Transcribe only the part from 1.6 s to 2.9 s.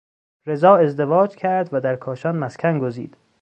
و در کاشان مسکن